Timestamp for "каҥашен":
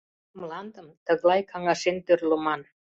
1.51-1.97